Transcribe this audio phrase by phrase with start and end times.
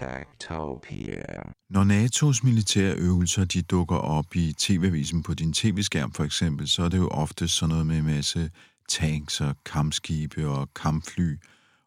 [0.00, 1.52] Techtopia.
[1.70, 6.82] Når NATO's militære øvelser de dukker op i tv-avisen på din tv-skærm for eksempel, så
[6.82, 8.50] er det jo ofte sådan noget med en masse
[8.88, 11.36] tanks og kampskibe og kampfly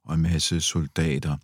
[0.05, 1.38] og en masse soldater.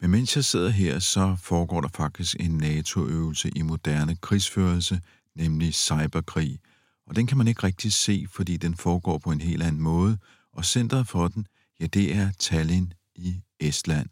[0.00, 5.00] Men mens jeg sidder her, så foregår der faktisk en NATO-øvelse i moderne krigsførelse,
[5.36, 6.58] nemlig cyberkrig.
[7.06, 10.18] Og den kan man ikke rigtig se, fordi den foregår på en helt anden måde,
[10.52, 11.46] og centret for den,
[11.80, 14.08] ja, det er Tallinn i Estland.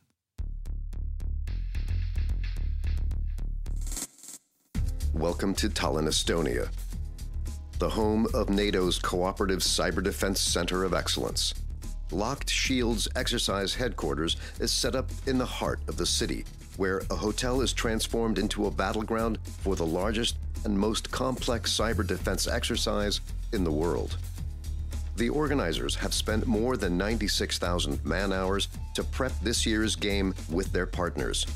[5.17, 6.69] Welcome to Tallinn, Estonia,
[7.79, 11.55] the home of NATO's Cooperative Cyber Defense Center of Excellence.
[12.13, 16.45] Locked Shield's exercise headquarters is set up in the heart of the city,
[16.77, 22.07] where a hotel is transformed into a battleground for the largest and most complex cyber
[22.07, 23.23] defense exercise
[23.55, 24.19] in the world.
[25.17, 30.71] The organizers have spent more than 96,000 man hours to prep this year's game with
[30.75, 31.47] their partners,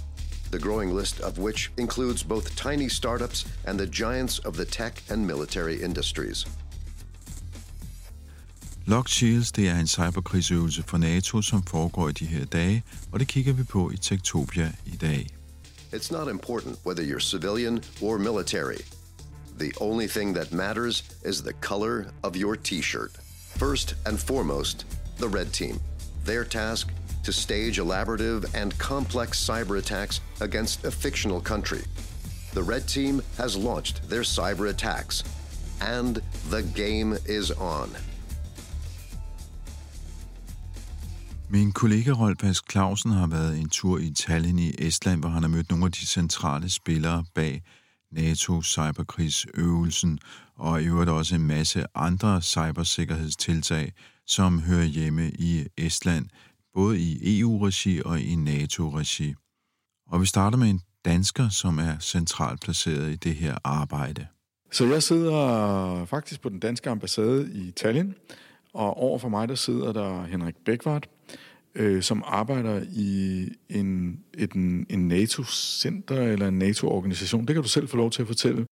[0.50, 5.02] the growing list of which includes both tiny startups and the giants of the tech
[5.10, 6.46] and military industries.
[8.86, 13.20] Locked Shields, det er en cyberkrigsøvelse for NATO, som foregår i de her dage, og
[13.20, 15.26] det kigger vi på i Tektopia i dag.
[15.92, 18.78] It's not important whether you're civilian or military.
[19.58, 23.10] The only thing that matters is the color of your t shirt.
[23.56, 24.86] First and foremost,
[25.18, 25.80] the red team.
[26.24, 26.86] Their task
[27.24, 31.82] to stage elaborative and complex cyber attacks against a fictional country.
[32.54, 35.24] The red team has launched their cyber attacks,
[35.80, 37.90] and the game is on.
[41.48, 45.42] Min kollega Rolf Ask Clausen har været en tur i Tallinn i Estland, hvor han
[45.42, 47.62] har mødt nogle af de centrale spillere bag
[48.12, 50.18] NATO cyberkrigsøvelsen,
[50.56, 53.92] og i øvrigt også en masse andre cybersikkerhedstiltag,
[54.26, 56.26] som hører hjemme i Estland,
[56.74, 59.34] både i EU-regi og i NATO-regi.
[60.06, 64.26] Og vi starter med en dansker, som er centralt placeret i det her arbejde.
[64.72, 68.14] Så jeg sidder faktisk på den danske ambassade i Tallinn,
[68.74, 71.08] og over for mig der sidder der Henrik Bækvart,
[71.74, 77.46] øh, som arbejder i en, et, en NATO-center eller en NATO-organisation.
[77.46, 78.66] Det kan du selv få lov til at fortælle.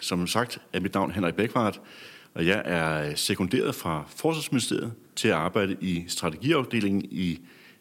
[0.00, 1.80] Som sagt er mit navn Henrik Bækvart,
[2.38, 7.40] og jeg er øh, sekunderet fra Forsvarsministeriet til at arbejde i strategiafdelingen i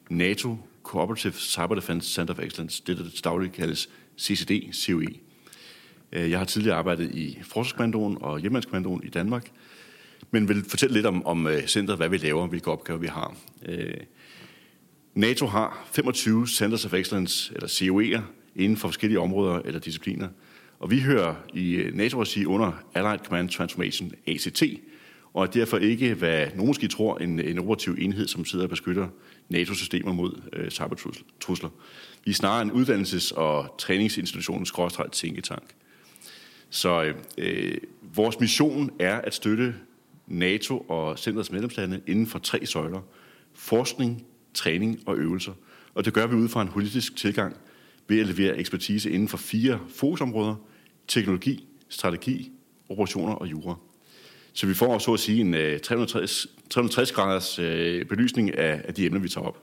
[0.09, 5.19] NATO Cooperative Cyber Defense Center of Excellence, det der dagligt kaldes CCD-COE.
[6.11, 9.51] Øh, jeg har tidligere arbejdet i Forsvarskommandoen og Hjemlandskommandoen i Danmark,
[10.31, 13.35] men vil fortælle lidt om, om øh, centret, hvad vi laver, hvilke opgaver vi har.
[15.13, 18.21] NATO har 25 Centers of Excellence, eller COE'er,
[18.55, 20.27] inden for forskellige områder eller discipliner.
[20.79, 24.63] Og vi hører i NATO-regi under Allied Command Transformation, ACT,
[25.33, 28.69] og er derfor ikke, hvad nogen måske tror, en, en operativ enhed, som sidder og
[28.69, 29.07] beskytter
[29.49, 31.69] NATO-systemer mod øh, cybertrusler.
[32.25, 35.63] Vi er snarere en uddannelses- og træningsinstitutionens skråstreget tænketank.
[36.69, 37.77] Så øh,
[38.15, 39.75] vores mission er at støtte
[40.27, 43.01] NATO og centrets medlemslande inden for tre søjler.
[43.53, 45.53] Forskning, træning og øvelser.
[45.93, 47.55] Og det gør vi ud fra en holistisk tilgang
[48.07, 50.55] ved at levere ekspertise inden for fire fokusområder.
[51.07, 52.51] Teknologi, strategi,
[52.89, 53.75] operationer og jura.
[54.53, 58.93] Så vi får så at sige en øh, 360, 360 graders øh, belysning af, af
[58.93, 59.57] de emner, vi tager op.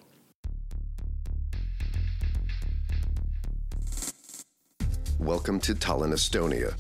[5.21, 6.75] Welcome to Tallinn, Estonia,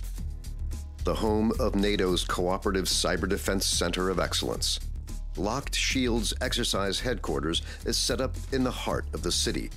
[1.04, 4.80] the home of NATO's Cooperative Cyber Defense Center of Excellence.
[5.36, 9.70] Locked Shield's exercise headquarters is set up in the heart of the city.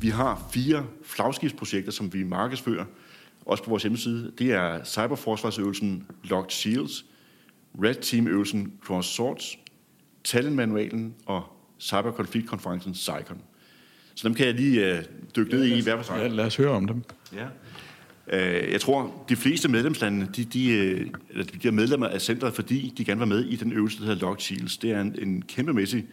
[0.00, 2.84] Vi har fire flagskibsprojekter, som vi markedsfører,
[3.46, 4.32] også på vores hjemmeside.
[4.38, 7.04] Det er cyberforsvarsøvelsen Locked Shields,
[7.82, 9.58] Red Team-øvelsen Cross Swords,
[10.24, 11.42] Tallinn-manualen og
[11.80, 13.40] cyberkonfliktkonferencen CyCon.
[14.14, 15.04] Så dem kan jeg lige øh,
[15.36, 16.16] dykke ned i hver for sig.
[16.18, 17.02] Ja, lad os høre om dem.
[17.34, 17.46] Ja.
[18.62, 22.54] Øh, Jeg tror, de fleste medlemslande, de, de, øh, eller de er medlemmer af centret,
[22.54, 24.78] fordi de gerne vil være med i den øvelse, der hedder Locked Shields.
[24.78, 26.06] Det er en, en kæmpemæssig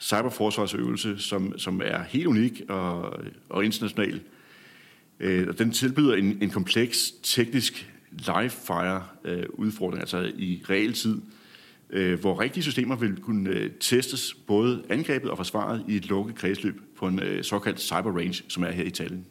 [0.00, 3.14] cyberforsvarsøvelse, som, som er helt unik og,
[3.48, 4.20] og international.
[5.20, 11.20] Øh, og den tilbyder en, en kompleks teknisk live-fire-udfordring, øh, altså i realtid,
[11.90, 16.36] øh, hvor rigtige systemer vil kunne øh, testes både angrebet og forsvaret i et lukket
[16.36, 19.26] kredsløb på en øh, såkaldt cyber range, som er her i Italien.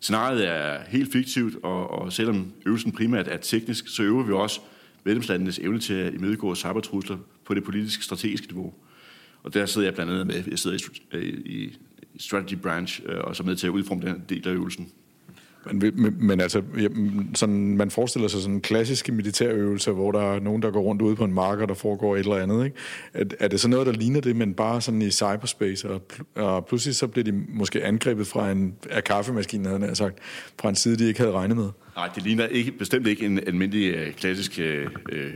[0.00, 4.60] Scenariet er helt fiktivt, og, og selvom øvelsen primært er teknisk, så øver vi også
[5.04, 8.74] medlemslandenes evne til at imødegå cybertrusler på det politiske strategiske niveau.
[9.44, 10.42] Og der sidder jeg blandt andet med.
[10.50, 10.78] Jeg sidder
[11.12, 11.76] i, i
[12.18, 14.88] strategy branch, øh, og så med til at udforme den del af øvelsen.
[15.72, 16.62] Men, men, altså,
[17.34, 21.16] sådan, man forestiller sig sådan klassiske militærøvelser, hvor der er nogen, der går rundt ude
[21.16, 22.64] på en marker, der foregår et eller andet.
[22.64, 22.76] Ikke?
[23.14, 26.02] Er, er det så noget, der ligner det, men bare sådan i cyberspace, og,
[26.34, 30.18] og pludselig så bliver de måske angrebet fra en af kaffemaskinen, havde jeg sagt,
[30.60, 31.68] fra en side, de ikke havde regnet med?
[31.96, 35.34] Nej, det ligner ikke, bestemt ikke en almindelig øh, klassisk øh, øh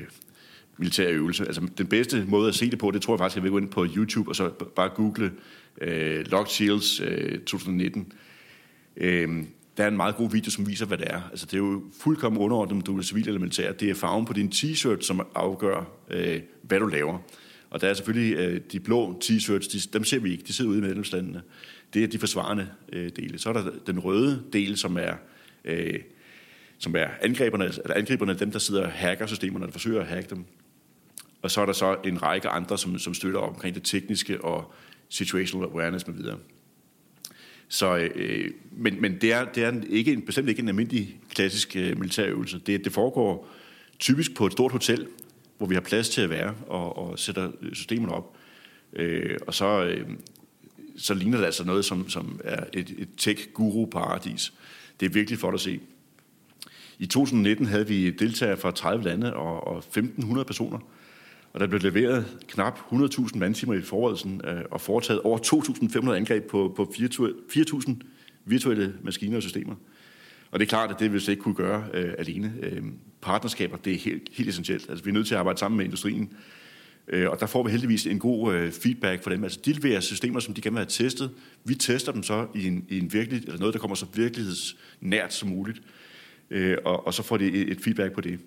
[0.79, 1.47] militær øvelse.
[1.47, 3.59] Altså, den bedste måde at se det på, det tror jeg faktisk, jeg vil gå
[3.59, 5.33] ind på YouTube og så bare google
[5.81, 8.13] øh, Locked Shields øh, 2019.
[8.97, 9.45] Øh,
[9.77, 11.23] der er en meget god video, som viser, hvad det er.
[11.31, 13.73] Altså, det er jo fuldkommen underordnet, om du er civil eller militær.
[13.73, 17.19] Det er farven på din t-shirt, som afgør, øh, hvad du laver.
[17.71, 20.71] Og der er selvfølgelig øh, de blå t-shirts, de, dem ser vi ikke, de sidder
[20.71, 21.43] ude i medlemslandene.
[21.95, 23.39] Det er de forsvarende øh, dele.
[23.39, 25.15] Så er der den røde del, som er,
[25.65, 26.01] øh,
[26.79, 30.31] som er angriberne, eller angriberne, dem der sidder og hacker systemerne, der forsøger at hacke
[30.31, 30.45] dem.
[31.43, 34.45] Og så er der så en række andre, som, som støtter op omkring det tekniske
[34.45, 34.73] og
[35.09, 36.39] situational awareness med videre.
[37.69, 41.77] Så, øh, men men det, er, det er ikke en, bestemt ikke en almindelig klassisk
[41.77, 42.59] øh, militærøvelse.
[42.59, 43.49] Det, det foregår
[43.99, 45.07] typisk på et stort hotel,
[45.59, 48.37] hvor vi har plads til at være og, og sætter øh, systemerne op.
[48.93, 50.09] Øh, og så, øh,
[50.97, 54.53] så ligner det altså noget, som, som er et, et tech-guru-paradis.
[55.01, 55.81] Det er virkelig flot at se.
[56.99, 60.79] I 2019 havde vi deltagere fra 30 lande og, og 1.500 personer,
[61.53, 66.51] og der blev leveret knap 100.000 mandtimer i forberedelsen øh, og foretaget over 2.500 angreb
[66.51, 67.93] på, på 4.000
[68.45, 69.75] virtuelle maskiner og systemer.
[70.51, 72.55] Og det er klart, at det vil vi ikke kunne gøre øh, alene.
[72.63, 72.83] Øh,
[73.21, 74.91] partnerskaber, det er helt, helt essentielt.
[74.91, 76.33] Altså, vi er nødt til at arbejde sammen med industrien.
[77.09, 79.45] Øh, og der får vi heldigvis en god øh, feedback fra dem.
[79.45, 81.31] Altså, de leverer systemer, som de gerne vil have testet.
[81.65, 85.35] Vi tester dem så i en, i en virkelig, eller noget, der kommer så virkelighedsnært
[85.35, 85.83] som muligt.
[86.51, 88.39] Øh, og, og så får de et, et feedback på det.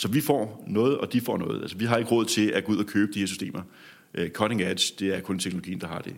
[0.00, 1.62] Så vi får noget, og de får noget.
[1.62, 3.62] Altså, vi har ikke råd til at gå ud og købe de her systemer.
[4.18, 6.16] Uh, cutting edge, det er kun teknologien, der har det.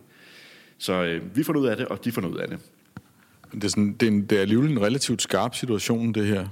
[0.78, 2.58] Så uh, vi får noget af det, og de får noget af det.
[3.52, 6.46] Det er, sådan, det er, en, det er alligevel en relativt skarp situation, det her,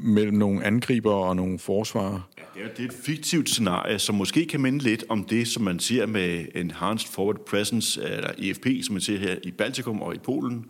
[0.00, 2.28] mellem nogle angriber og nogle forsvarer.
[2.56, 5.78] Ja, det er et fiktivt scenarie, som måske kan minde lidt om det, som man
[5.78, 10.18] ser med Enhanced Forward Presence, eller EFP, som man ser her i Baltikum og i
[10.18, 10.66] Polen,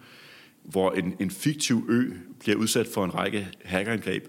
[0.65, 2.11] hvor en, en fiktiv ø
[2.41, 4.25] bliver udsat for en række hackerangreb,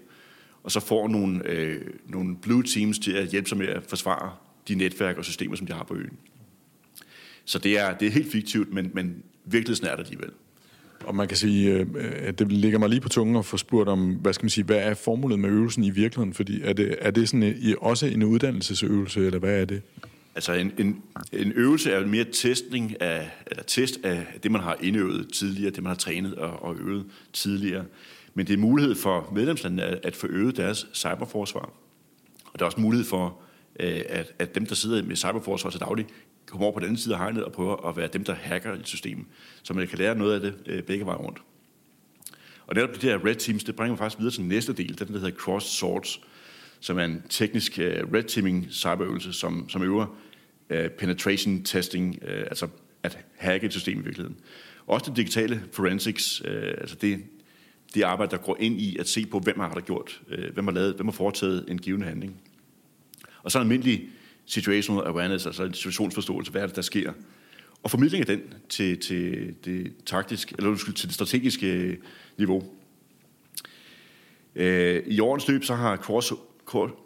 [0.64, 4.32] og så får nogle, øh, nogle blue teams til at hjælpe sig med at forsvare
[4.68, 6.18] de netværk og systemer, som de har på øen.
[7.44, 10.30] Så det er, det er helt fiktivt, men, men virkeligheden er der alligevel.
[11.04, 11.86] Og man kan sige, øh,
[12.16, 14.64] at det ligger mig lige på tungen at få spurgt om, hvad skal man sige,
[14.64, 16.34] hvad er formålet med øvelsen i virkeligheden?
[16.34, 19.82] Fordi er det, er det sådan en, også en uddannelsesøvelse, eller hvad er det?
[20.34, 24.76] Altså en, en, en øvelse er mere testning af, eller test af det, man har
[24.80, 27.84] indøvet tidligere, det man har trænet og, og øvet tidligere.
[28.34, 31.72] Men det er mulighed for medlemslandene at, at forøge deres cyberforsvar.
[32.52, 33.40] Og der er også mulighed for,
[33.80, 36.06] øh, at, at dem, der sidder med cyberforsvar til daglig,
[36.46, 38.72] kommer over på den anden side af hegnet og prøver at være dem, der hacker
[38.72, 39.26] et system,
[39.62, 41.38] så man kan lære noget af det øh, begge veje rundt.
[42.66, 44.98] Og netop det her Red Teams, det bringer mig faktisk videre til den næste del,
[44.98, 46.20] den der hedder Cross Swords,
[46.80, 50.06] som er en teknisk øh, red teaming cyberøvelse, som, som øver
[50.98, 52.68] penetration testing, altså
[53.02, 54.36] at hacke et system i virkeligheden.
[54.86, 56.42] Også det digitale forensics,
[56.80, 57.24] altså det,
[57.94, 60.64] det arbejde, der går ind i at se på, hvem har der gjort, øh, hvem
[60.64, 62.36] har lavet, hvem har foretaget en given handling.
[63.42, 64.08] Og så en almindelig
[64.46, 67.12] situational awareness, altså en situationsforståelse, hvad er det, der sker.
[67.82, 71.96] Og formidling af den til, til det taktiske, eller undskyld, til det strategiske øh,
[72.38, 72.62] niveau.
[74.54, 76.32] Øh, I årens løb så har Cross,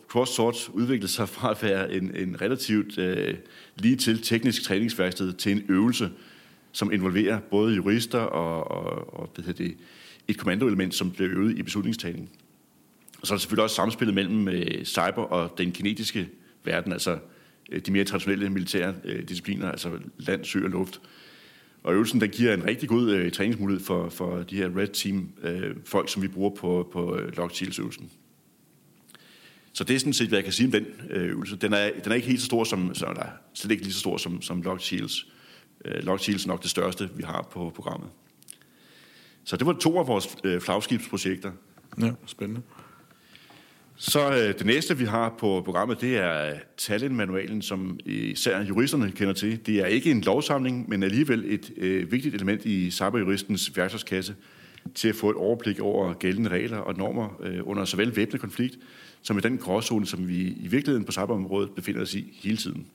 [0.08, 3.34] Cross sort udviklet sig fra at være en, en relativt øh,
[3.76, 6.10] lige til teknisk træningsværksted til en øvelse,
[6.72, 9.76] som involverer både jurister og, og, og hvad hedder det,
[10.28, 12.30] et kommandoelement, som bliver øvet i beslutningstagning.
[13.20, 16.28] Og så er der selvfølgelig også samspillet mellem øh, cyber og den kinetiske
[16.64, 17.18] verden, altså
[17.72, 21.00] øh, de mere traditionelle militære øh, discipliner, altså land, sø og luft.
[21.82, 25.28] Og øvelsen den giver en rigtig god øh, træningsmulighed for, for de her Red Team
[25.42, 28.10] øh, folk, som vi bruger på, på øh, Lock øvelsen
[29.72, 31.56] Så det er sådan set, hvad jeg kan sige om den øh, øvelse.
[31.56, 34.00] Den er, den er ikke helt så stor som, så, der slet ikke lige så
[34.00, 35.26] stor som, som Lock Shields.
[35.84, 38.08] Øh, Lock Shields er nok det største, vi har på programmet.
[39.46, 41.52] Så det var to af vores øh, flagskibsprojekter.
[42.00, 42.62] Ja, spændende.
[43.96, 49.34] Så øh, det næste, vi har på programmet, det er Tallinn-manualen, som især juristerne kender
[49.34, 49.66] til.
[49.66, 54.34] Det er ikke en lovsamling, men alligevel et øh, vigtigt element i cyberjuristens værktøjskasse
[54.94, 58.78] til at få et overblik over gældende regler og normer øh, under såvel væbnet konflikt,
[59.22, 62.86] som i den gråzone, som vi i virkeligheden på cyberområdet befinder os i hele tiden.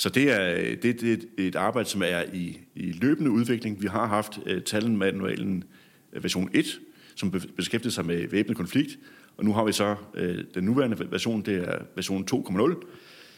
[0.00, 3.82] Så det er, det, det er et arbejde, som er i, i løbende udvikling.
[3.82, 5.64] Vi har haft øh, uh, Talent-manualen
[6.12, 6.80] øh, version 1,
[7.14, 8.98] som beskæftiger sig med væbnet konflikt,
[9.36, 10.22] og nu har vi så uh,
[10.54, 12.86] den nuværende version, det er version 2.0,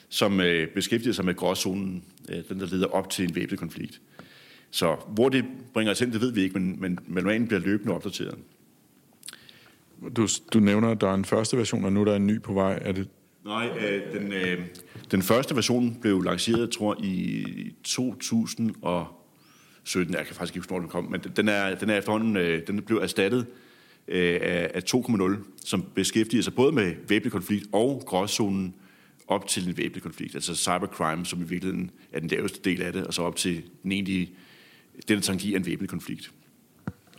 [0.08, 4.00] som uh, beskæftiger sig med gråzonen, uh, den der leder op til en væbnet konflikt.
[4.70, 7.94] Så hvor det bringer os hen, det ved vi ikke, men, men manualen bliver løbende
[7.94, 8.38] opdateret.
[10.16, 12.42] Du, du nævner, at der er en første version, og nu er der en ny
[12.42, 12.78] på vej.
[12.82, 13.08] Er det
[13.44, 14.66] Nej, øh, den, øh,
[15.10, 17.44] den første version blev lanceret, tror i
[17.84, 20.14] 2017.
[20.14, 22.82] Jeg kan faktisk ikke huske, den kom, men den er, den er efterhånden, øh, den
[22.82, 23.46] blev erstattet
[24.08, 28.74] øh, af, 2.0, som beskæftiger sig både med væbnet konflikt og gråzonen
[29.28, 32.92] op til en væbnet konflikt, altså cybercrime, som i virkeligheden er den laveste del af
[32.92, 34.30] det, og så op til den egentlige,
[35.08, 36.32] den der tangier en væbnet konflikt.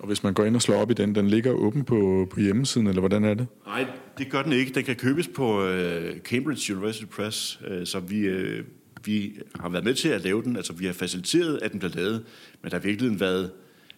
[0.04, 2.40] Og hvis man går ind og slår op i den, den ligger åben på, på
[2.40, 3.48] hjemmesiden, eller hvordan er det?
[3.66, 3.86] Nej,
[4.18, 4.74] det gør den ikke.
[4.74, 8.66] Den kan købes på øh, Cambridge University Press, øh, så vi, øh,
[9.06, 10.56] vi har været med til at lave den.
[10.56, 12.24] Altså, vi har faciliteret, at den bliver lavet,
[12.62, 13.52] men der har virkelig været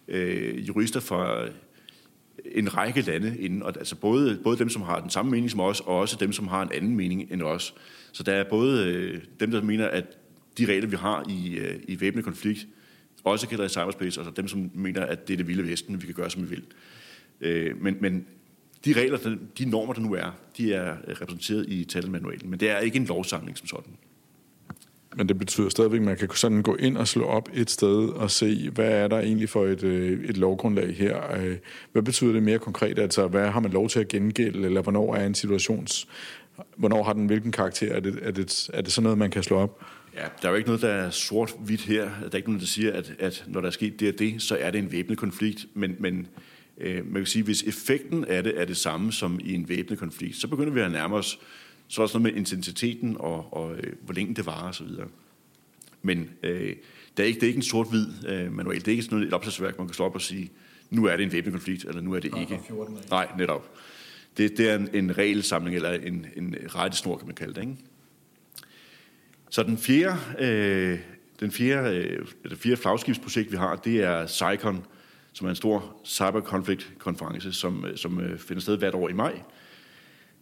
[0.07, 1.47] øh, jurister fra
[2.45, 5.59] en række lande inden, og altså både, både dem, som har den samme mening som
[5.59, 7.75] os, og også dem, som har en anden mening end os.
[8.11, 10.05] Så der er både øh, dem, der mener, at
[10.57, 12.67] de regler, vi har i, øh, i væbnet konflikt,
[13.25, 16.05] også gælder i cyberspace, altså dem, som mener, at det er det vilde vesten, vi
[16.05, 16.63] kan gøre, som vi vil.
[17.41, 18.25] Øh, men, men
[18.85, 22.69] de regler, de normer, der nu er, de er øh, repræsenteret i talmanualen, men det
[22.69, 23.93] er ikke en lovsamling som sådan.
[25.17, 28.09] Men det betyder stadigvæk, at man kan sådan gå ind og slå op et sted
[28.09, 31.37] og se, hvad er der egentlig for et, øh, et lovgrundlag her?
[31.37, 31.57] Øh,
[31.91, 32.99] hvad betyder det mere konkret?
[32.99, 36.07] Altså, hvad har man lov til at gengælde, eller hvornår er en situations...
[36.77, 37.93] Hvornår har den hvilken karakter?
[37.93, 39.81] Er det, er det, er det sådan noget, man kan slå op?
[40.15, 42.03] Ja, der er jo ikke noget, der er sort-hvidt her.
[42.03, 44.41] Der er ikke nogen, der siger, at, at når der er sket det og det,
[44.41, 45.65] så er det en væbnet konflikt.
[45.73, 46.27] Men, men
[46.77, 49.99] øh, man kan sige, hvis effekten af det er det samme som i en væbnet
[49.99, 51.39] konflikt, så begynder vi at nærme os
[51.87, 54.87] så også noget med intensiteten og, og øh, hvor længe det varer osv.
[56.01, 56.75] Men øh,
[57.17, 58.79] det, er ikke, det er ikke en sort-hvid øh, manual.
[58.79, 60.51] Det er ikke sådan noget, et opslagsværk, man kan slå op og sige,
[60.89, 62.59] nu er det en væbnet konflikt, eller nu er det ikke.
[63.09, 63.71] Nej, netop.
[64.37, 67.61] Det, det er en, en regelsamling, eller en, en rettesnor, kan man kalde det.
[67.61, 67.75] Ikke?
[69.55, 70.99] Så den fjerde, øh,
[71.39, 74.85] den fjerde, øh, det fjerde flagskibsprojekt, vi har, det er CyCon,
[75.33, 79.41] som er en stor cyberkonflikt-konference, som, øh, som øh, finder sted hvert år i maj.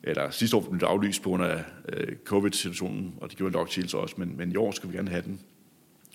[0.04, 3.94] Eller sidste år blev det aflyst på grund af øh, covid-situationen, og det gjorde Lockheed
[3.94, 5.40] også, men, men i år skal vi gerne have den.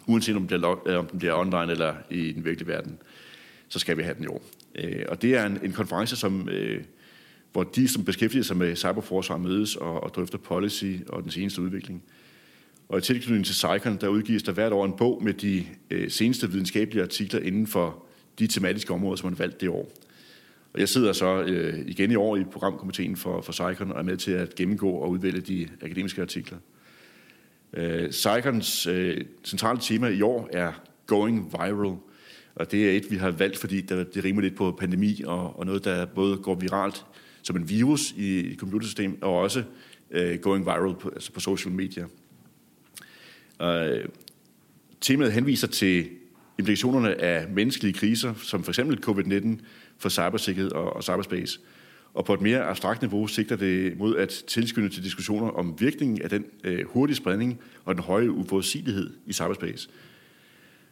[0.06, 2.98] Uanset om, det er, øh, om den bliver online eller i den virkelige verden,
[3.68, 4.42] så skal vi have den i år.
[4.74, 6.84] Øh, og det er en, en konference, som, øh,
[7.52, 11.62] hvor de, som beskæftiger sig med cyberforsvar, mødes og, og drøfter policy og den seneste
[11.62, 12.02] udvikling.
[12.88, 16.10] Og i tilknytning til Cycon, der udgives der hvert år en bog med de øh,
[16.10, 18.04] seneste videnskabelige artikler inden for
[18.38, 19.92] de tematiske områder, som man har valgt det år.
[20.72, 24.02] Og jeg sidder så øh, igen i år i programkomiteen for, for Cycon og er
[24.02, 26.58] med til at gennemgå og udvælge de akademiske artikler.
[27.72, 30.72] Øh, Cycons øh, centrale tema i år er
[31.06, 31.96] Going Viral,
[32.54, 35.58] og det er et, vi har valgt, fordi det, det rimer lidt på pandemi og,
[35.58, 37.04] og noget, der både går viralt
[37.42, 39.64] som en virus i et computersystem, og også
[40.10, 42.04] øh, going viral på, altså på social media.
[43.62, 44.04] Øh,
[45.00, 46.08] temaet henviser til
[46.58, 48.78] implikationerne af menneskelige kriser, som f.eks.
[48.78, 49.48] covid-19
[49.98, 51.60] for cybersikkerhed og, og cyberspace.
[52.14, 56.22] Og på et mere abstrakt niveau sigter det mod at tilskynde til diskussioner om virkningen
[56.22, 59.88] af den øh, hurtige spredning og den høje uforudsigelighed i cyberspace.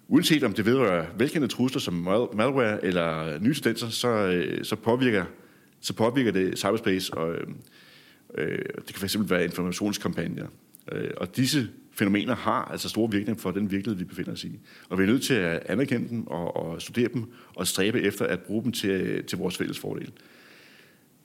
[0.09, 1.95] Uanset om det vedrører velkendte trusler som
[2.35, 5.25] malware eller nye tendenser, så, øh, så, påvirker,
[5.81, 7.47] så påvirker det cyberspace, og øh,
[8.39, 10.47] øh det kan fx være informationskampagner.
[10.93, 14.59] Øh, og disse fænomener har altså store virkninger for den virkelighed, vi befinder os i.
[14.89, 17.25] Og vi er nødt til at anerkende dem og, og studere dem
[17.55, 20.13] og stræbe efter at bruge dem til, til vores fælles fordel.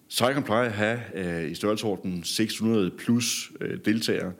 [0.09, 4.33] Cycon plejer at have øh, i størrelsesordenen 600 plus øh, deltagere,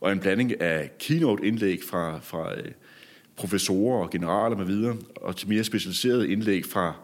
[0.00, 2.72] og en blanding af keynote-indlæg fra, fra øh,
[3.36, 6.94] professorer og generaler med videre, og til mere specialiserede indlæg fra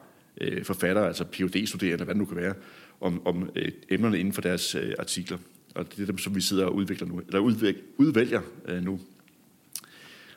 [0.41, 2.55] øh, forfattere, altså Ph.D.-studerende, hvad det nu kan være,
[3.01, 5.39] om, om øh, emnerne inden for deres øh, artikler.
[5.75, 9.01] Og det er dem, som vi sidder og udvikler nu, eller udvæk, udvælger øh, nu.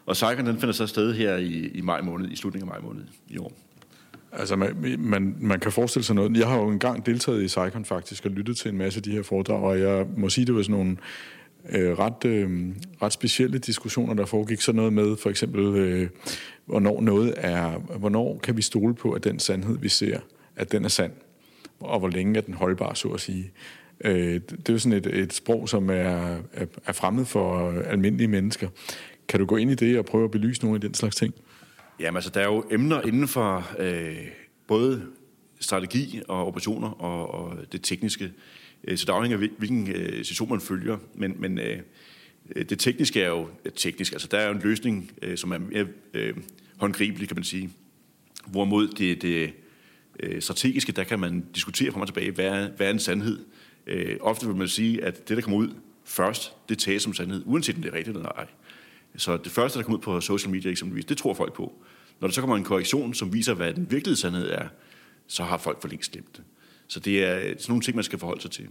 [0.06, 2.88] Og Cycon den finder sig sted her i, i maj måned, i slutningen af maj
[2.88, 3.52] måned i år.
[4.32, 6.38] Altså, man, man, man kan forestille sig noget.
[6.38, 9.12] Jeg har jo engang deltaget i Cycon faktisk og lyttet til en masse af de
[9.12, 10.98] her foredrag, og jeg må sige, det var sådan nogle
[11.70, 12.70] øh, ret, øh,
[13.02, 14.62] ret specielle diskussioner, der foregik.
[14.62, 16.10] Så noget med for eksempel, øh,
[16.66, 20.20] hvornår noget er, hvornår kan vi stole på, at den sandhed, vi ser,
[20.56, 21.12] at den er sand
[21.80, 23.52] og hvor længe er den holdbar, så at sige.
[24.04, 26.38] Øh, det er jo sådan et, et sprog, som er,
[26.86, 28.70] er, fremmed for almindelige mennesker.
[29.28, 31.34] Kan du gå ind i det og prøve at belyse nogle af den slags ting?
[32.00, 34.18] Jamen altså, der er jo emner inden for øh,
[34.68, 35.06] både
[35.60, 38.32] strategi og operationer og, og det tekniske.
[38.84, 40.98] Øh, så der afhænger af, hvilken øh, situation man følger.
[41.14, 41.80] Men, men øh,
[42.56, 44.14] øh det tekniske er jo teknisk.
[44.14, 46.38] Altså, der er jo en løsning, øh, som er mere øh,
[46.78, 47.70] håndgribelig, kan man sige.
[48.48, 49.54] Hvorimod det, det
[50.20, 53.40] øh, strategiske, der kan man diskutere frem og tilbage, hvad er, hvad er en sandhed?
[53.88, 55.70] Øh, ofte vil man sige, at det, der kommer ud
[56.04, 58.48] først, det tages som sandhed, uanset om det er rigtigt eller ej.
[59.18, 61.74] Så det første, der kommer ud på social media eksempelvis, det tror folk på.
[62.20, 64.68] Når der så kommer en korrektion, som viser, hvad den virkelige sandhed er,
[65.28, 66.44] så har folk for længst glemt det.
[66.88, 68.68] Så det er sådan nogle ting, man skal forholde sig til.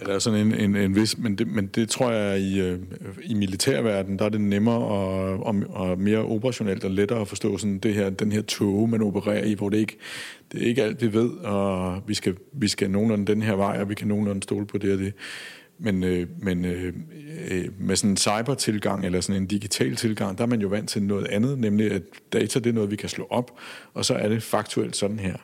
[0.00, 2.60] Ja, der er sådan en, en, en vis, men det, men det tror jeg, i,
[2.60, 2.78] øh,
[3.22, 7.58] i militærverdenen, der er det nemmere og, og, og mere operationelt og lettere at forstå
[7.58, 9.98] sådan det her, den her tog, man opererer i, hvor det ikke,
[10.52, 13.80] det er ikke alt, vi ved, og vi skal, vi skal nogenlunde den her vej,
[13.80, 15.12] og vi kan nogenlunde stole på det og det.
[15.78, 16.92] Men, øh, men øh,
[17.50, 20.88] øh, med sådan en cyber-tilgang, eller sådan en digital tilgang, der er man jo vant
[20.88, 23.58] til noget andet, nemlig at data det er noget, vi kan slå op,
[23.94, 25.36] og så er det faktuelt sådan her.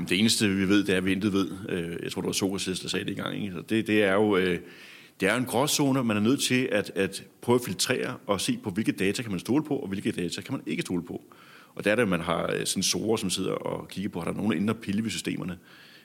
[0.00, 1.48] Jamen, det eneste, vi ved, det er, at vi intet ved.
[1.68, 3.42] Øh, jeg tror, det var Sokrates, der sagde det i gang.
[3.42, 3.52] Ikke?
[3.52, 4.58] Så det, det er jo øh,
[5.20, 8.58] det er en gråzone, man er nødt til at, at prøve at filtrere og se
[8.62, 11.22] på, hvilke data kan man stole på, og hvilke data kan man ikke stole på.
[11.74, 14.30] Og der er det, at man har øh, sensorer, som sidder og kigger på, har
[14.32, 15.58] der nogen inde og pille ved systemerne.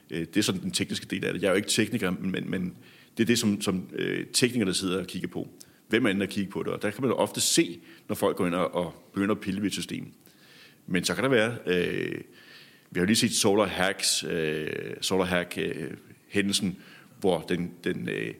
[0.09, 1.41] Det er sådan den tekniske del af det.
[1.41, 2.73] Jeg er jo ikke tekniker, men, men
[3.17, 3.89] det er det, som, som
[4.33, 5.47] teknikere, der sidder og kigger på.
[5.89, 6.73] Hvem er inde og kigge på det?
[6.73, 9.61] Og der kan man jo ofte se, når folk går ind og begynder at pille
[9.61, 10.05] ved et system.
[10.87, 11.55] Men så kan der være...
[11.65, 12.21] Øh,
[12.95, 14.67] vi har lige set Solar Hacks, øh,
[15.01, 15.91] Solar Hack øh,
[16.27, 16.77] hændelsen,
[17.19, 18.33] hvor den, den, øh,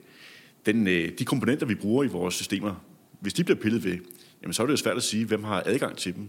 [0.66, 2.84] den, øh, de komponenter, vi bruger i vores systemer,
[3.20, 3.98] hvis de bliver pillet ved,
[4.42, 6.28] jamen så er det jo svært at sige, hvem har adgang til dem.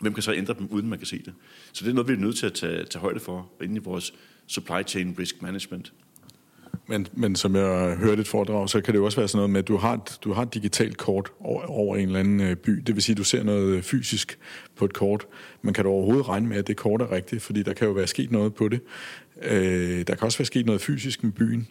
[0.00, 1.34] Hvem kan så ændre dem, uden man kan se det?
[1.72, 3.78] Så det er noget, vi er nødt til at tage, tage højde for inde i
[3.78, 4.14] vores
[4.46, 5.92] supply chain risk management.
[6.86, 9.50] Men, men som jeg hørte et foredrag, så kan det jo også være sådan noget
[9.50, 12.40] med, at du har et, du har et digitalt kort over, over en eller anden
[12.40, 12.72] øh, by.
[12.72, 14.38] Det vil sige, at du ser noget øh, fysisk
[14.76, 15.26] på et kort.
[15.62, 17.42] Men kan du overhovedet regne med, at det kort er rigtigt?
[17.42, 18.80] Fordi der kan jo være sket noget på det.
[19.42, 21.68] Øh, der kan også være sket noget fysisk med byen.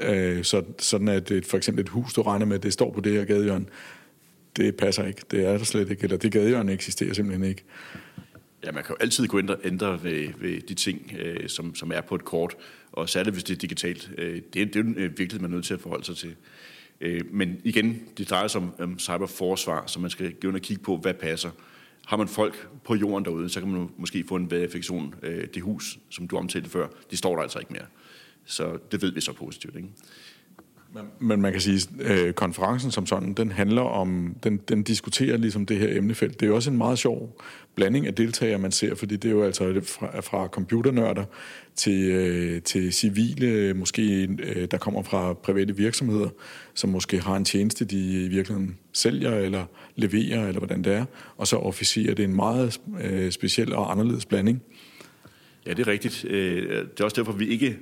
[0.00, 3.00] Øh, så, sådan at et, for eksempel et hus, du regner med, det står på
[3.00, 3.66] det her gadehjørne,
[4.56, 5.22] det passer ikke.
[5.30, 6.04] Det er der slet ikke.
[6.04, 7.64] Eller det gadehjørne eksisterer simpelthen ikke.
[8.64, 11.74] Ja, man kan jo altid gå ind og ændre ved, ved de ting, øh, som,
[11.74, 12.56] som er på et kort,
[12.96, 14.10] og særligt hvis det er digitalt.
[14.18, 16.16] Øh, det, er, det er jo øh, virkelig, man er nødt til at forholde sig
[16.16, 16.36] til.
[17.00, 20.62] Øh, men igen, det drejer sig om, om cyberforsvar, så man skal gå ind og
[20.62, 21.50] kigge på, hvad passer.
[22.06, 25.14] Har man folk på jorden derude, så kan man måske få en verifikation.
[25.22, 27.86] Øh, det hus, som du omtalte før, det står der altså ikke mere.
[28.44, 29.76] Så det ved vi så positivt.
[29.76, 29.88] Ikke?
[31.20, 35.36] Men man kan sige, at øh, konferencen som sådan, den handler om, den, den diskuterer
[35.36, 36.40] ligesom det her emnefelt.
[36.40, 37.40] Det er jo også en meget sjov
[37.74, 41.24] blanding af deltagere, man ser, fordi det er jo altså fra, fra computernørder
[41.76, 46.28] til, øh, til civile, måske øh, der kommer fra private virksomheder,
[46.74, 49.64] som måske har en tjeneste, de i virkeligheden sælger eller
[49.96, 51.04] leverer, eller hvordan det er,
[51.36, 54.62] og så officerer det er en meget øh, speciel og anderledes blanding.
[55.66, 56.24] Ja, det er rigtigt.
[56.24, 57.78] Øh, det er også derfor, vi ikke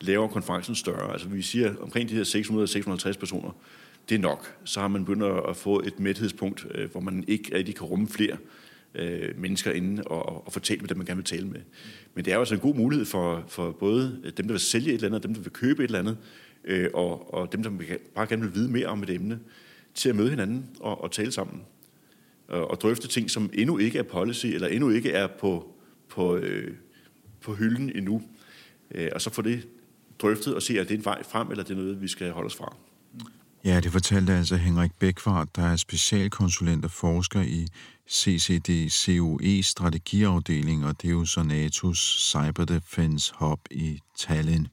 [0.00, 1.12] laver konferencen større.
[1.12, 2.24] Altså vi siger omkring de her
[3.14, 3.50] 600-650 personer,
[4.08, 4.54] det er nok.
[4.64, 8.08] Så har man begyndt at få et mæthedspunkt, øh, hvor man ikke rigtig kan rumme
[8.08, 8.36] flere
[8.94, 11.60] øh, mennesker inde og, og fortælle med dem, man gerne vil tale med.
[12.14, 14.88] Men det er jo altså en god mulighed for, for både dem, der vil sælge
[14.88, 16.18] et eller andet, dem, der vil købe et eller andet,
[16.64, 17.70] øh, og, og dem, der
[18.14, 19.40] bare gerne vil vide mere om et emne,
[19.94, 21.62] til at møde hinanden og, og tale sammen.
[22.48, 25.74] Og, og drøfte ting, som endnu ikke er policy, eller endnu ikke er på,
[26.08, 26.74] på, øh,
[27.40, 28.22] på hylden endnu.
[28.90, 29.68] Øh, og så få det
[30.22, 32.32] drøftet og se, at det er en vej frem, eller det er noget, vi skal
[32.32, 32.76] holde os fra.
[33.64, 37.66] Ja, det fortalte altså Henrik Bækvart, der er specialkonsulent og forsker i
[38.10, 44.68] CCD-COE strategiafdeling, og det er jo så NATO's Cyber Defense Hub i Tallinn.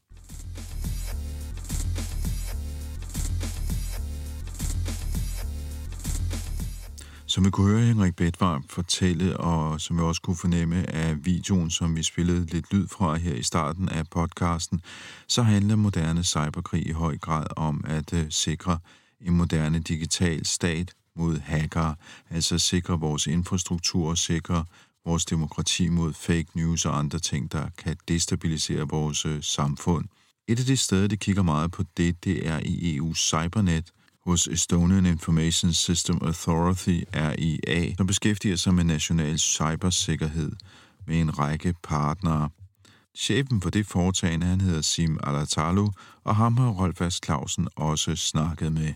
[7.35, 11.69] Som vi kunne høre Henrik Bedvarm fortælle, og som vi også kunne fornemme af videoen,
[11.69, 14.81] som vi spillede lidt lyd fra her i starten af podcasten,
[15.27, 18.79] så handler moderne cyberkrig i høj grad om at øh, sikre
[19.21, 21.95] en moderne digital stat mod hackere,
[22.29, 24.65] altså sikre vores infrastruktur og sikre
[25.05, 30.05] vores demokrati mod fake news og andre ting, der kan destabilisere vores øh, samfund.
[30.47, 33.91] Et af de steder, det kigger meget på det, det er i EU's cybernet,
[34.25, 40.51] hos Estonian Information System Authority, RIA, som beskæftiger sig med national cybersikkerhed
[41.07, 42.49] med en række partnere.
[43.17, 45.87] Chefen for det foretagende, han hedder Sim Alatalu,
[46.23, 48.93] og ham har Rolf Clausen også snakket med.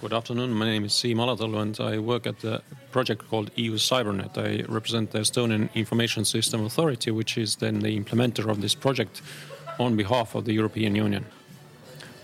[0.00, 0.54] Good afternoon.
[0.54, 2.58] My name is Siim Alatalu, and I work at the
[2.92, 4.36] project called EU Cybernet.
[4.36, 9.22] I represent the Estonian Information System Authority, which is then the implementer of this project
[9.78, 11.24] on behalf of the European Union.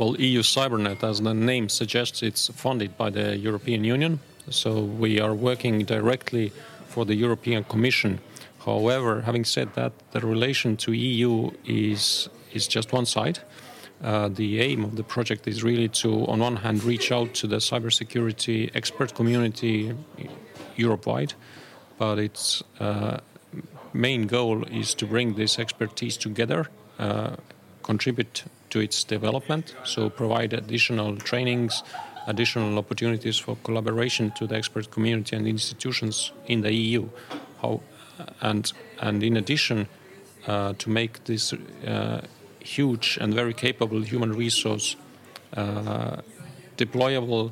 [0.02, 4.18] Well, EU Cybernet, as the name suggests, it's funded by the European Union.
[4.50, 6.50] So we are working directly
[6.88, 8.18] for the European Commission.
[8.66, 13.38] However, having said that, the relation to EU is is just one side.
[14.02, 17.46] Uh, the aim of the project is really to, on one hand, reach out to
[17.46, 19.94] the cybersecurity expert community
[20.74, 21.34] Europe wide,
[21.98, 23.18] but its uh,
[23.92, 26.66] main goal is to bring this expertise together,
[26.98, 27.36] uh,
[27.84, 31.82] contribute to its development, so provide additional trainings,
[32.26, 37.08] additional opportunities for collaboration to the expert community and institutions in the EU.
[37.60, 37.80] How,
[38.40, 39.88] and, and in addition,
[40.46, 42.22] uh, to make this uh,
[42.60, 44.96] huge and very capable human resource
[45.56, 46.16] uh,
[46.76, 47.50] deployable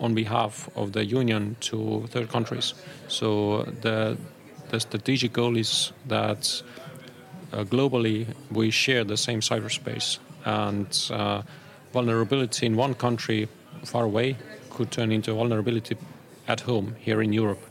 [0.00, 2.74] on behalf of the union to third countries.
[3.08, 4.16] So the
[4.72, 6.62] the strategic goal is that
[7.52, 11.42] uh, globally we share the same cyberspace, and uh,
[11.92, 13.48] vulnerability in one country
[13.84, 14.36] far away
[14.70, 15.96] could turn into vulnerability
[16.48, 17.62] at home here in Europe,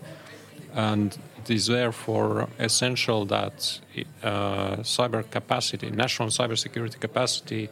[0.73, 3.79] and it is therefore essential that
[4.23, 7.69] uh, cyber capacity, national cybersecurity capacity,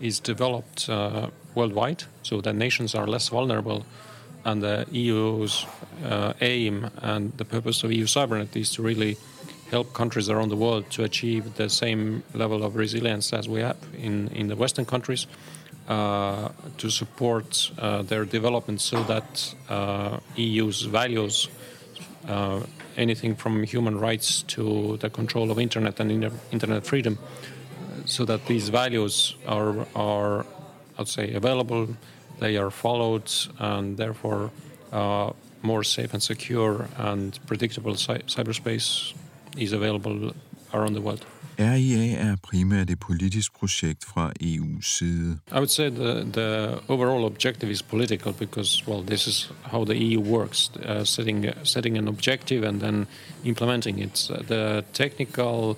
[0.00, 3.84] is developed uh, worldwide so that nations are less vulnerable.
[4.44, 5.66] And the EU's
[6.04, 9.16] uh, aim and the purpose of EU Cybernet is to really
[9.72, 13.78] help countries around the world to achieve the same level of resilience as we have
[13.98, 15.26] in, in the Western countries,
[15.88, 21.48] uh, to support uh, their development so that uh, EU's values
[22.96, 26.10] anything from human rights to the control of internet and
[26.52, 27.18] internet freedom,
[28.04, 30.46] so that these values are are
[30.98, 31.88] I'd say available,
[32.38, 34.50] they are followed, and therefore
[34.92, 35.32] uh,
[35.62, 39.14] more safe and secure and predictable cy- cyberspace
[39.56, 40.32] is available
[40.74, 41.26] around the world.
[41.58, 45.38] RIA er primært et politisk projekt fra EU's side.
[45.52, 49.94] I would say the, the overall objective is political because, well, this is how the
[49.94, 53.06] EU works, uh, setting, setting an objective and then
[53.44, 54.30] implementing it.
[54.48, 55.76] The technical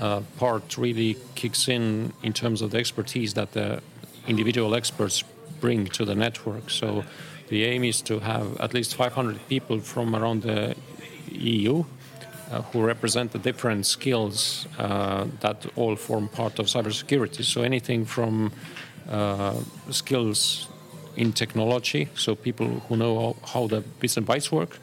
[0.00, 3.80] uh, part really kicks in in terms of the expertise that the
[4.26, 5.24] individual experts
[5.60, 6.70] bring to the network.
[6.70, 7.04] So
[7.48, 10.74] the aim is to have at least 500 people from around the
[11.30, 11.84] EU
[12.72, 17.44] who represent the different skills uh, that all form part of cybersecurity.
[17.44, 18.52] So anything from
[19.08, 19.54] uh,
[19.90, 20.68] skills
[21.16, 24.78] in technology, so people who know how the bits and bytes work,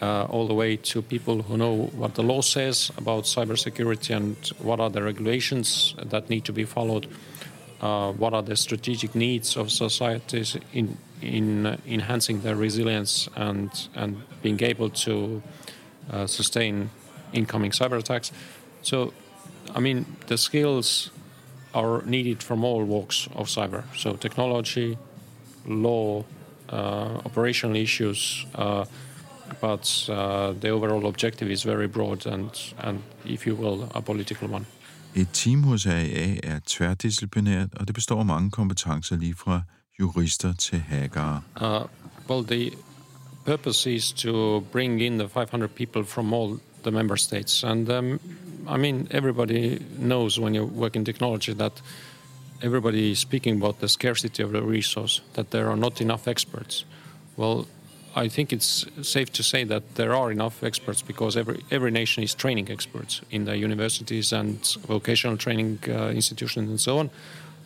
[0.00, 4.36] uh, all the way to people who know what the law says about cybersecurity and
[4.58, 7.08] what are the regulations that need to be followed,
[7.80, 14.22] uh, what are the strategic needs of societies in in enhancing their resilience and and
[14.42, 15.42] being able to
[16.12, 16.90] uh, sustain
[17.32, 18.32] incoming cyber attacks.
[18.82, 19.12] So,
[19.74, 21.10] I mean, the skills
[21.74, 23.82] are needed from all walks of cyber.
[23.96, 24.98] So, technology,
[25.66, 26.24] law,
[26.70, 28.84] uh, operational issues, uh,
[29.60, 34.48] but uh, the overall objective is very broad and, and, if you will, a political
[34.48, 34.66] one.
[35.14, 39.62] Et team hos AIA er tværdisciplinært, og det består af mange kompetencer lige fra
[40.00, 41.40] jurister til hackere.
[41.60, 41.66] Uh,
[42.30, 42.70] well, the
[43.48, 47.62] purpose is to bring in the 500 people from all the member states.
[47.62, 48.20] And um,
[48.66, 51.80] I mean, everybody knows when you work in technology that
[52.62, 56.84] everybody is speaking about the scarcity of the resource, that there are not enough experts.
[57.38, 57.66] Well,
[58.14, 62.22] I think it's safe to say that there are enough experts because every every nation
[62.22, 67.10] is training experts in the universities and vocational training uh, institutions and so on.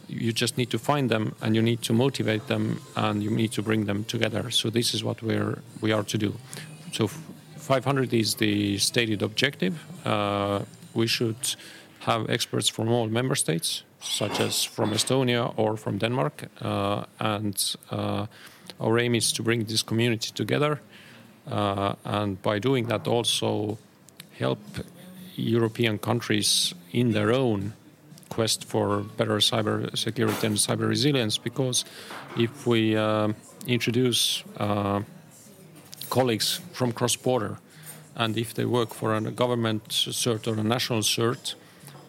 [0.09, 3.53] You just need to find them and you need to motivate them and you need
[3.53, 4.51] to bring them together.
[4.51, 6.35] So this is what we're we are to do.
[6.93, 7.09] So
[7.57, 9.75] 500 is the stated objective.
[10.05, 10.63] Uh,
[10.95, 11.57] we should
[12.01, 17.77] have experts from all member states, such as from Estonia or from Denmark, uh, and
[17.91, 18.27] uh,
[18.81, 20.81] our aim is to bring this community together,
[21.49, 23.79] uh, and by doing that, also
[24.39, 24.59] help
[25.37, 27.73] European countries in their own
[28.35, 31.39] quest for better cyber security and cyber resilience.
[31.39, 31.85] Because
[32.37, 33.33] if we uh,
[33.67, 35.01] introduce uh,
[36.09, 37.59] colleagues from cross border,
[38.17, 41.55] and if they work for a government cert or a national cert,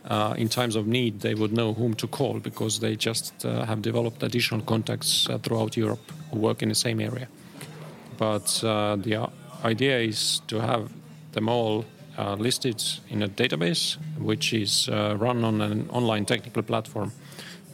[0.10, 3.66] uh, in times of need, they would know whom to call because they just uh,
[3.66, 7.28] have developed additional contacts uh, throughout Europe who work in the same area.
[8.18, 9.30] But uh, the
[9.64, 10.92] idea is to have
[11.32, 11.86] them all
[12.17, 17.12] are listed in a database, which is uh, run on an online technical platform.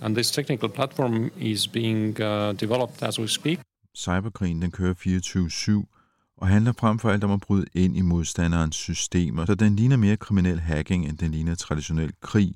[0.01, 3.59] And this technical platform is being uh, developed as we speak.
[3.97, 8.75] Cyberkrigen den kører 24-7 og handler frem for alt om at bryde ind i modstanderens
[8.75, 12.55] systemer, så den ligner mere kriminel hacking, end den ligner traditionel krig.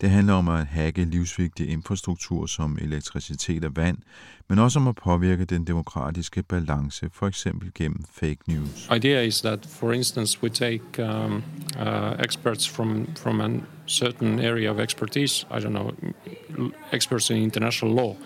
[0.00, 3.98] Det handler om at hacke livsvigtig infrastruktur som elektricitet og vand,
[4.48, 8.88] men også om at påvirke den demokratiske balance, for eksempel gennem fake news.
[8.96, 11.42] Idea is that, for instance, we take um,
[11.78, 13.48] uh, experts from from a
[13.86, 15.46] certain area of expertise.
[15.50, 15.90] I don't know,
[16.92, 18.16] experts in international law.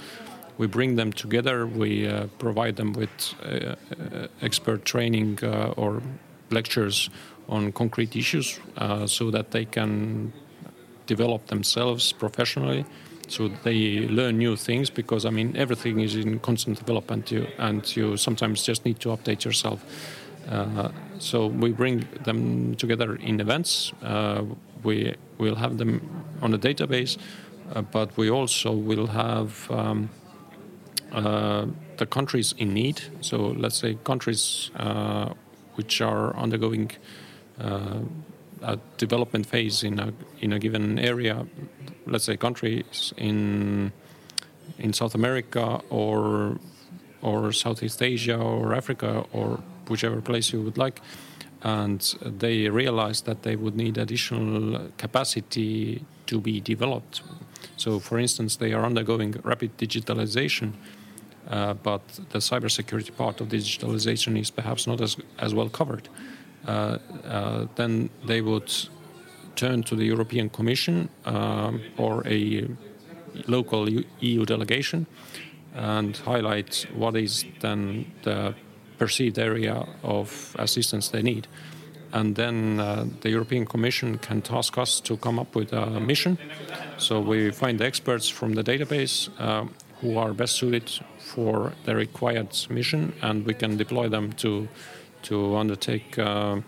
[0.58, 1.66] We bring them together.
[1.66, 3.74] We uh, provide them with uh,
[4.40, 6.02] expert training uh, or
[6.50, 7.10] lectures
[7.48, 10.32] on concrete issues, uh, so that they can
[11.14, 12.84] develop themselves professionally
[13.28, 17.96] so they learn new things because I mean everything is in constant development you, and
[17.96, 19.84] you sometimes just need to update yourself.
[20.48, 23.92] Uh, so we bring them together in events.
[24.02, 24.44] Uh,
[24.82, 26.00] we will have them
[26.42, 27.16] on a database,
[27.74, 30.10] uh, but we also will have um,
[31.12, 33.00] uh, the countries in need.
[33.20, 35.32] So let's say countries uh,
[35.76, 36.90] which are undergoing
[37.58, 38.00] uh,
[38.62, 41.46] a development phase in a in a given area,
[42.06, 43.92] let's say countries in
[44.78, 46.58] in South America or
[47.20, 51.00] or Southeast Asia or Africa or whichever place you would like,
[51.62, 57.22] and they realized that they would need additional capacity to be developed.
[57.76, 60.72] So, for instance, they are undergoing rapid digitalization.
[61.48, 66.08] Uh, but the cybersecurity part of digitalization is perhaps not as, as well covered.
[66.66, 68.72] Uh, uh, then they would
[69.56, 72.68] turn to the European Commission um, or a
[73.46, 73.88] local
[74.20, 75.06] EU delegation
[75.74, 78.54] and highlight what is then the
[78.98, 81.46] perceived area of assistance they need.
[82.12, 86.38] And then uh, the European Commission can task us to come up with a mission.
[86.98, 89.66] So we find experts from the database uh,
[90.00, 94.68] who are best suited for the required mission, and we can deploy them to
[95.22, 96.60] to undertake uh,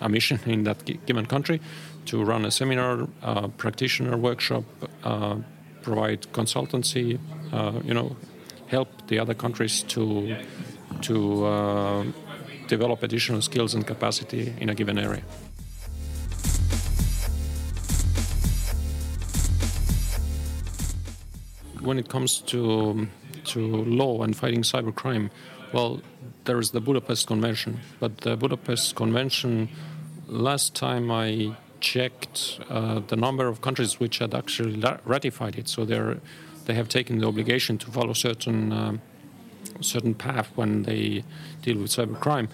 [0.00, 1.60] a mission in that given country,
[2.06, 4.64] to run a seminar, uh, practitioner workshop,
[5.04, 5.36] uh,
[5.82, 7.18] provide consultancy,
[7.52, 8.16] uh, you know,
[8.68, 10.36] help the other countries to
[11.00, 12.12] to
[12.68, 15.22] develop additional skills and capacity in a given area.
[21.80, 23.08] When it comes to
[23.44, 25.30] to law and fighting cybercrime,
[25.72, 26.00] well,
[26.44, 29.68] there is the Budapest Convention, but the Budapest Convention,
[30.26, 35.84] last time I checked, uh, the number of countries which had actually ratified it, so
[35.84, 36.20] they're
[36.64, 39.00] they have taken the obligation to follow certain um,
[39.80, 41.24] certain path when they
[41.62, 42.48] deal with cybercrime.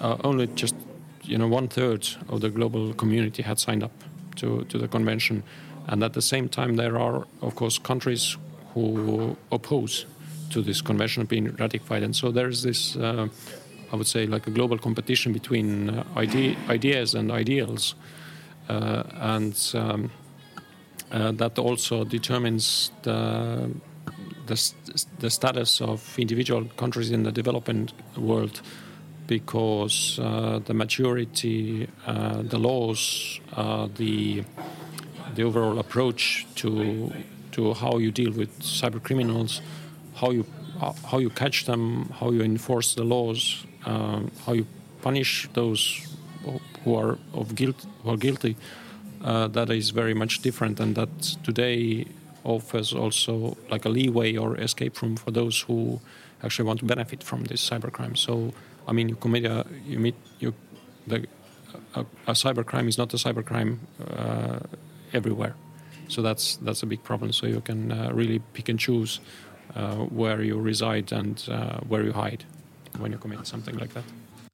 [0.00, 0.74] Uh, only just
[1.22, 3.92] you know one third of the global community had signed up
[4.36, 5.42] to to the convention,
[5.86, 8.36] and at the same time there are of course countries
[8.74, 10.06] who oppose
[10.50, 12.02] to this convention being ratified.
[12.02, 13.28] And so there's this, uh,
[13.92, 17.94] I would say, like a global competition between uh, ide- ideas and ideals.
[18.68, 20.10] Uh, and um,
[21.12, 23.70] uh, that also determines the,
[24.46, 24.72] the,
[25.20, 28.60] the, status of individual countries in the developing world
[29.28, 33.40] because uh, the maturity, uh, the laws,
[33.96, 34.42] the,
[35.34, 37.12] the overall approach to,
[37.52, 39.60] to how you deal with cyber criminals
[40.16, 40.44] how you
[41.10, 44.66] how you catch them, how you enforce the laws, um, how you
[45.00, 46.06] punish those
[46.84, 48.56] who are of guilt who are guilty.
[49.22, 52.06] Uh, that is very much different, and that today
[52.44, 56.00] offers also like a leeway or escape room for those who
[56.44, 58.16] actually want to benefit from this cybercrime.
[58.16, 58.52] So,
[58.86, 60.54] I mean, you commit a you meet you
[61.06, 61.26] the
[61.94, 63.78] a, a cybercrime is not a cybercrime
[64.10, 64.60] uh,
[65.12, 65.54] everywhere.
[66.08, 67.32] So that's that's a big problem.
[67.32, 69.55] So you can uh, really pick and choose uh,
[70.10, 72.44] where you reside and uh, where you hide
[72.98, 74.04] when you commit something like that.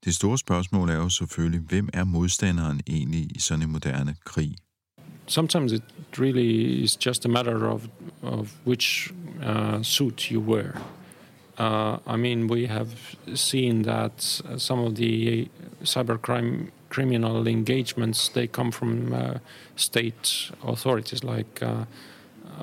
[0.04, 4.54] Det store spørgsmål er jo selvfølgelig, hvem er modstanderen egentlig i sådan en moderne krig?
[5.26, 5.82] Sometimes it
[6.18, 7.82] really is just a matter of,
[8.22, 9.12] of which
[9.46, 10.72] uh, suit you wear.
[11.58, 12.88] Uh, I mean, we have
[13.34, 15.48] seen that some of the
[15.84, 19.34] cybercrime criminal engagements they come from uh,
[19.76, 21.84] state authorities like uh,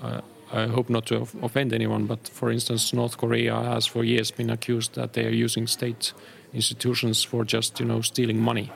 [0.01, 4.31] uh I hope not to offend anyone, but for instance, North Korea has for years
[4.31, 6.13] been accused that they are using state
[6.53, 8.71] institutions for just you know stealing money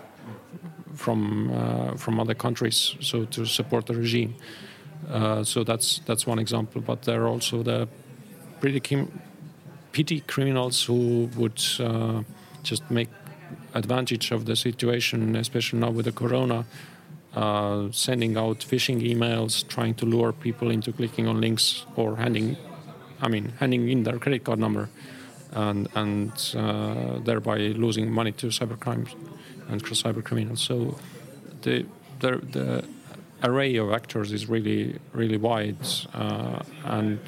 [0.95, 4.35] from uh, from other countries, so to support the regime.
[5.09, 6.81] Uh, so that's that's one example.
[6.81, 7.87] But there are also the
[8.59, 9.07] pretty
[9.91, 12.23] petty criminals who would uh,
[12.63, 13.09] just make
[13.73, 16.65] advantage of the situation, especially now with the corona
[17.35, 22.57] uh, sending out phishing emails, trying to lure people into clicking on links or handing,
[23.21, 24.89] I mean, handing in their credit card number.
[25.53, 29.07] and and uh, thereby losing money to cybercrime
[29.69, 30.61] and cyber criminals.
[30.61, 30.97] So
[31.61, 31.85] the
[32.19, 32.83] the, the
[33.43, 35.77] array of actors is really really wide,
[36.13, 37.19] uh, and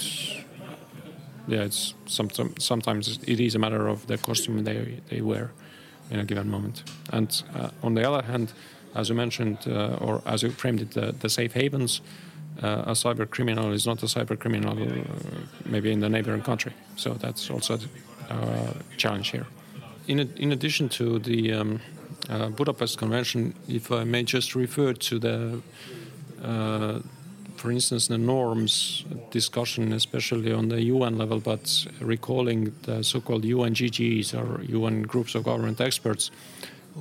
[1.47, 5.51] yeah, it's sometimes sometimes it is a matter of the costume they they wear
[6.09, 6.83] in a given moment.
[7.11, 8.53] And uh, on the other hand,
[8.95, 12.01] as you mentioned, uh, or as you framed it, the, the safe havens.
[12.63, 15.03] Uh, a cyber criminal is not a cyber criminal, uh,
[15.65, 16.71] maybe in the neighboring country.
[16.95, 17.77] So that's also
[18.29, 19.45] uh, challenge here.
[20.07, 21.81] In, a, in addition to the um,
[22.29, 25.61] uh, Budapest Convention, if I may just refer to the,
[27.57, 34.33] for instance, the norms discussion, especially on the UN level, but recalling the so-called UNGGs
[34.33, 36.31] or UN groups of government experts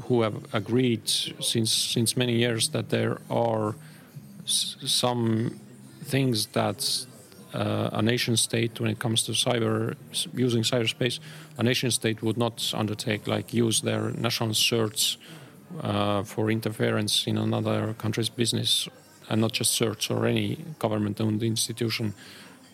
[0.02, 3.74] who have agreed since since many years that there are
[4.46, 5.60] some
[6.04, 7.06] things that
[7.54, 9.94] uh, a nation state, when it comes to cyber
[10.34, 11.20] using cyberspace,
[11.56, 15.16] a nation state would not undertake, like use their national certs
[15.80, 18.88] uh, for interference in another country's business,
[19.30, 22.12] and not just certs or any government-owned institution.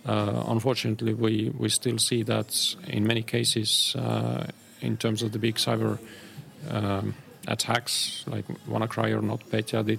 [0.07, 4.47] Uh, unfortunately, we we still see that in many cases, uh,
[4.81, 5.99] in terms of the big cyber.
[6.69, 7.15] Um,
[7.49, 9.99] attacks like WannaCry or NotPetya, the,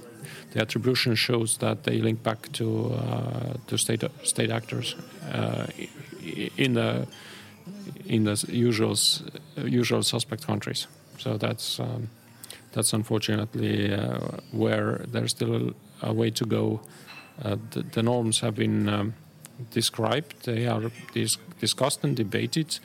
[0.51, 4.95] the attribution shows that they link back to uh, to state state actors
[5.31, 5.67] uh,
[6.57, 7.07] in the
[8.05, 8.95] in the usual
[9.57, 10.87] usual suspect countries.
[11.17, 12.09] So that's um,
[12.73, 16.81] that's unfortunately uh, where there's still a way to go.
[17.43, 19.13] Uh, the, the, norms have been um,
[19.71, 22.79] described; they are dis- discussed and debated.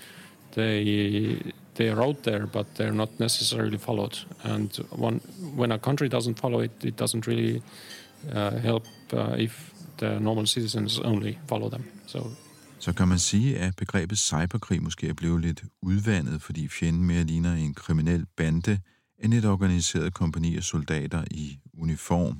[0.52, 4.26] They they are out there, but they're not necessarily followed.
[4.44, 5.20] And one,
[5.56, 7.62] when a country doesn't follow it, it doesn't really
[8.32, 11.84] uh, help uh, if the normal citizens only follow them.
[12.06, 12.30] So
[12.78, 17.24] Så kan man sige, at begrebet cyberkrig måske er blevet lidt udvandet, fordi fjenden mere
[17.24, 18.78] ligner en kriminel bande
[19.18, 22.36] end et organiseret kompani af soldater i uniform.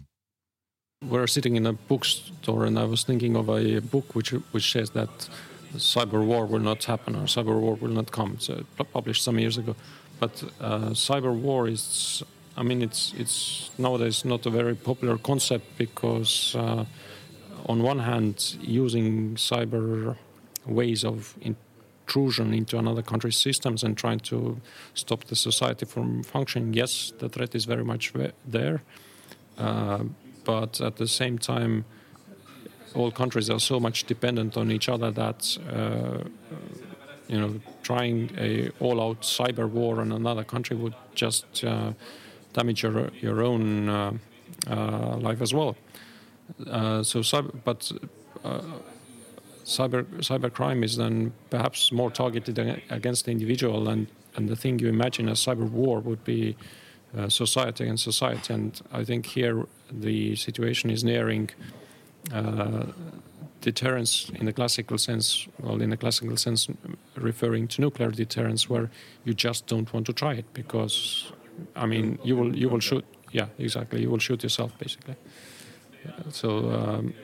[1.05, 4.91] We're sitting in a bookstore and I was thinking of a book which, which says
[4.91, 5.31] that
[5.75, 8.39] cyber war will not happen or cyber war will not come.
[8.39, 9.77] So published some years ago,
[10.21, 12.23] but uh, cyber war is.
[12.59, 16.87] I mean, it's it's nowadays not a very popular concept because, uh,
[17.67, 20.17] on one hand, using cyber
[20.65, 24.61] ways of intrusion into another country's systems and trying to
[24.95, 28.13] stop the society from functioning, yes, the threat is very much
[28.47, 28.83] there,
[29.59, 30.05] uh,
[30.45, 31.85] but at the same time
[32.97, 36.25] all countries are so much dependent on each other that uh,
[37.29, 41.93] you know trying a all-out cyber war on another country would just uh,
[42.53, 44.13] damage your your own uh,
[44.69, 45.77] uh life as well.
[46.71, 47.93] Uh, so, cyber, but
[48.45, 48.63] uh,
[49.65, 52.59] cyber cybercrime is then perhaps more targeted
[52.91, 54.07] against the individual, and
[54.37, 56.57] and the thing you imagine as cyber war would be.
[57.29, 59.57] society against society, and I think here
[60.07, 61.86] the situation is nearing uh,
[63.61, 66.69] deterrence in the classical sense, well, in the classical sense,
[67.17, 68.91] referring to nuclear deterrence, where
[69.25, 71.33] you just don't want to try it because,
[71.75, 73.05] I mean, you will you will shoot.
[73.33, 74.01] Yeah, exactly.
[74.03, 75.17] You will shoot yourself basically.
[76.31, 77.15] So, um,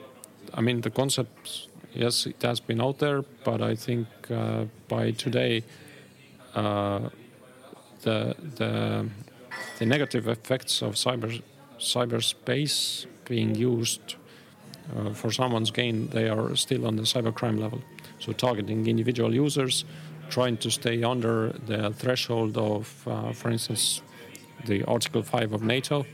[0.52, 5.12] I mean, the concept, yes, it has been out there, but I think uh, by
[5.12, 5.62] today,
[6.54, 7.08] uh,
[8.02, 8.72] the the
[9.78, 11.42] the negative effects of cyber
[11.78, 14.16] cyberspace being used
[14.96, 17.80] uh, for someone's gain, they are still on the cybercrime level.
[18.18, 19.84] So targeting individual users,
[20.30, 24.02] trying to stay under the threshold of, uh, for instance,
[24.64, 26.06] the Article 5 of NATO,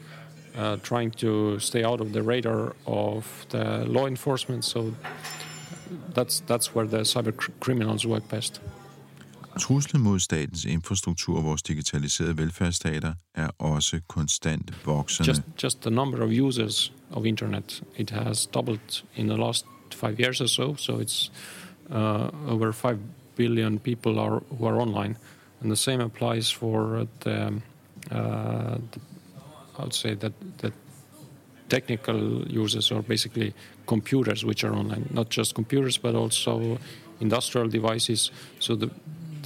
[0.56, 4.64] uh, trying to stay out of the radar of the law enforcement.
[4.64, 4.94] So
[6.14, 8.60] that's, that's where the cyber criminals work best.
[9.58, 15.30] Truslen mod statens infrastruktur og vores digitaliserede velfærdsstater er også konstant voksende.
[15.30, 20.20] Just, just the number of users of internet, it has doubled in the last five
[20.20, 20.76] years or so.
[20.76, 21.30] So it's
[21.90, 22.98] uh, over five
[23.36, 25.16] billion people are who are online,
[25.60, 27.46] and the same applies for the,
[28.10, 29.00] uh, the
[29.78, 30.72] I would say that the
[31.68, 33.52] technical users are basically
[33.86, 36.78] computers which are online, not just computers but also
[37.20, 38.32] industrial devices.
[38.58, 38.90] So the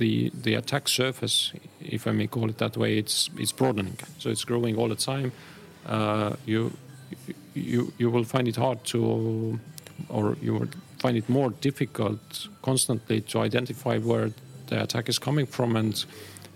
[0.02, 3.98] the the attack surface, if I may call it that way, it's it's broadening.
[4.18, 5.30] So it's growing all the time.
[5.86, 6.72] Uh, you
[7.54, 8.98] you you will find it hard to,
[10.08, 10.68] or you will
[10.98, 14.30] find it more difficult constantly to identify where
[14.66, 16.06] the attack is coming from and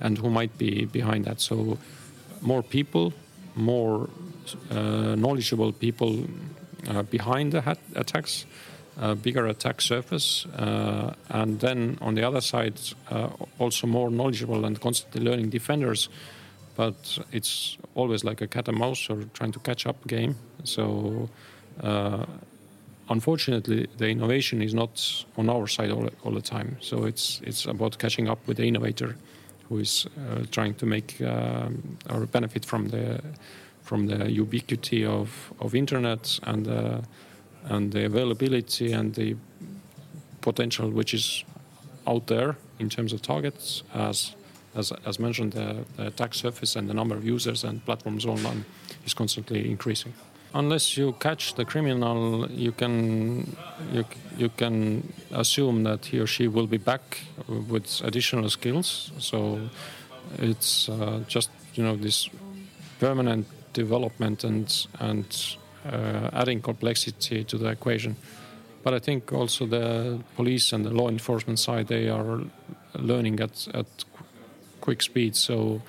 [0.01, 1.41] and who might be behind that.
[1.41, 1.79] So
[2.41, 3.12] more people,
[3.55, 4.09] more
[4.71, 6.12] uh, knowledgeable people
[6.89, 8.47] uh, behind the attacks,
[8.99, 12.81] a bigger attack surface, uh, and then on the other side,
[13.11, 13.29] uh,
[13.59, 16.09] also more knowledgeable and constantly learning defenders.
[16.77, 20.37] But it's always like a cat and mouse or trying to catch up game.
[20.65, 21.29] So,
[21.83, 22.27] uh,
[23.09, 26.77] unfortunately, the innovation is not on our side all, all, the time.
[26.81, 29.17] So it's it's about catching up with the innovator,
[29.69, 33.21] who is uh, trying to make um, or benefit from the
[33.83, 36.67] from the ubiquity of of internet and
[37.67, 39.37] and the availability and the
[40.41, 41.45] potential which is
[42.07, 44.35] out there in terms of targets as
[44.77, 48.64] as, as mentioned the, the attack surface and the number of users and platforms online
[49.07, 50.12] is constantly increasing.
[50.55, 53.57] Unless you catch the criminal you can
[53.93, 54.05] you,
[54.37, 59.12] you can assume that he or she will be back with additional skills.
[59.19, 59.61] So
[60.39, 62.29] it's uh, just you know this
[63.01, 65.57] permanent development and and
[66.32, 68.16] adding complexity to the equation.
[68.82, 72.41] But I think also the police and the law enforcement side they are
[72.95, 73.87] learning at at
[74.80, 75.34] quick speed.
[75.34, 75.82] So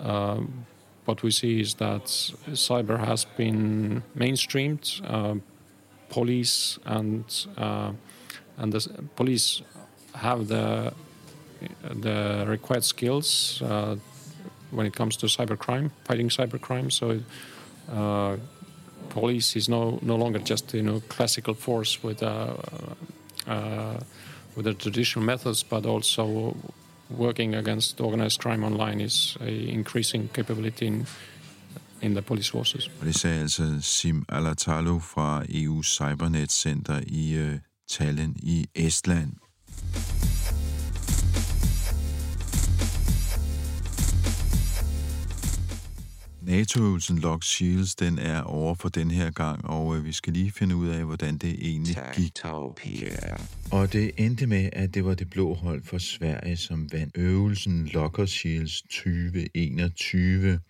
[0.00, 0.66] um,
[1.04, 2.04] what we see is that
[2.50, 5.00] cyber has been mainstreamed.
[5.04, 5.40] Uh,
[6.08, 7.24] police and
[7.56, 7.92] uh,
[8.58, 8.80] and the
[9.16, 9.62] police
[10.14, 10.92] have the
[12.00, 13.96] the required skills uh,
[14.70, 16.90] when it comes to cybercrime, fighting cybercrime.
[16.90, 17.20] So
[17.90, 18.36] uh,
[19.12, 22.54] police is no no longer just you know classical force with uh,
[23.46, 23.98] uh,
[24.56, 26.56] with the traditional methods, but also
[27.08, 31.06] working against organized crime online is a increasing capability in
[32.00, 32.90] in the police forces.
[33.04, 37.58] Det sagde altså Sim Alatalo fra EU's Cybernet Center i uh,
[37.90, 39.32] Tallinn i Estland.
[46.46, 50.52] NATO-øvelsen Lock Shields, den er over for den her gang, og øh, vi skal lige
[50.52, 52.32] finde ud af, hvordan det egentlig gik.
[53.70, 57.86] Og det endte med, at det var det blå hold for Sverige, som vandt øvelsen
[57.86, 60.60] Locker Shields 2021.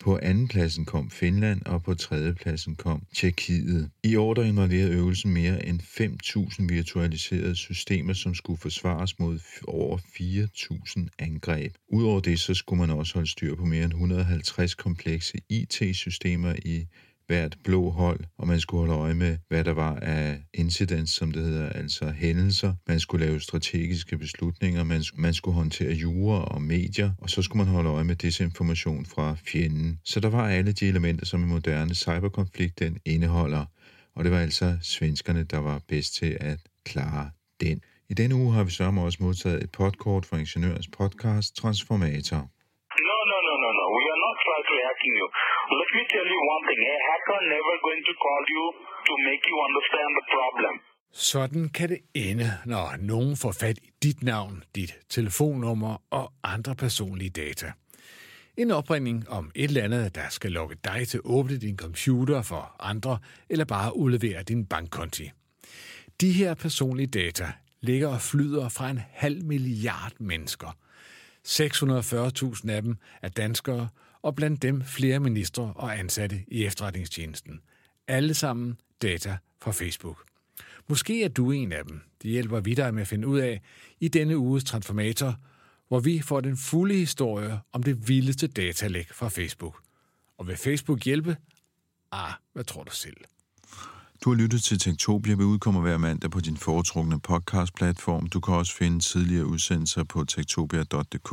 [0.00, 3.90] På andenpladsen kom Finland, og på tredjepladsen kom Tjekkiet.
[4.04, 9.38] I år der involverede øvelsen mere end 5.000 virtualiserede systemer, som skulle forsvares mod
[9.68, 11.74] over 4.000 angreb.
[11.88, 16.86] Udover det så skulle man også holde styr på mere end 150 komplekse IT-systemer i
[17.30, 21.32] hvert blå hold, og man skulle holde øje med, hvad der var af incidents, som
[21.32, 22.72] det hedder, altså hændelser.
[22.88, 27.64] Man skulle lave strategiske beslutninger, man, man skulle håndtere jure og medier, og så skulle
[27.64, 30.00] man holde øje med desinformation fra fjenden.
[30.04, 33.64] Så der var alle de elementer, som en moderne cyberkonflikt den indeholder,
[34.16, 37.80] og det var altså svenskerne, der var bedst til at klare den.
[38.10, 42.42] I denne uge har vi så også modtaget et podkort fra Ingeniørens podcast Transformator.
[45.00, 45.39] hacking you.
[45.78, 46.80] Let me tell you one thing.
[46.94, 48.64] A hacker never going to call you
[49.08, 50.74] to make you understand the problem.
[51.12, 56.74] Sådan kan det ende, når nogen får fat i dit navn, dit telefonnummer og andre
[56.74, 57.72] personlige data.
[58.56, 62.42] En opringning om et eller andet, der skal lokke dig til at åbne din computer
[62.42, 63.18] for andre,
[63.48, 65.30] eller bare udlevere din bankkonti.
[66.20, 70.76] De her personlige data ligger og flyder fra en halv milliard mennesker.
[71.48, 73.88] 640.000 af dem er danskere,
[74.22, 77.60] og blandt dem flere ministre og ansatte i efterretningstjenesten.
[78.08, 80.24] Alle sammen data fra Facebook.
[80.88, 82.00] Måske er du en af dem.
[82.22, 83.60] Det hjælper vi dig med at finde ud af
[84.00, 85.36] i denne uges Transformator,
[85.88, 89.80] hvor vi får den fulde historie om det vildeste datalæk fra Facebook.
[90.38, 91.36] Og vil Facebook hjælpe?
[92.12, 93.16] Ah, hvad tror du selv?
[94.24, 95.34] Du har lyttet til Tektopia.
[95.34, 98.26] Vi udkommer hver mandag på din foretrukne podcastplatform.
[98.26, 101.30] Du kan også finde tidligere udsendelser på tektopia.dk.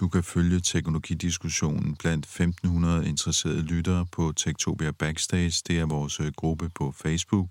[0.00, 5.62] Du kan følge teknologidiskussionen blandt 1500 interesserede lyttere på Tektopia Backstage.
[5.66, 7.48] Det er vores øh, gruppe på Facebook.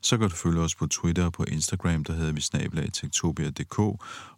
[0.00, 3.78] Så kan du følge os på Twitter og på Instagram, der hedder vi snablag tektopia.dk.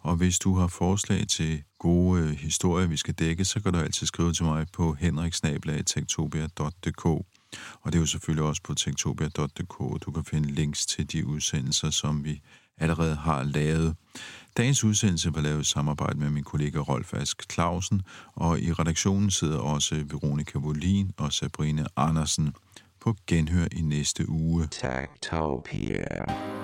[0.00, 3.78] Og hvis du har forslag til gode øh, historier, vi skal dække, så kan du
[3.78, 7.24] altid skrive til mig på henriksnablag.tektopia.dk.
[7.80, 11.90] Og det er jo selvfølgelig også på tektopia.dk, du kan finde links til de udsendelser,
[11.90, 12.40] som vi
[12.78, 13.96] allerede har lavet.
[14.56, 18.02] Dagens udsendelse var lavet i samarbejde med min kollega Rolf Ask Clausen,
[18.34, 22.54] og i redaktionen sidder også Veronika Volin og Sabrine Andersen
[23.00, 24.68] på genhør i næste uge.
[24.70, 26.63] Tektopia.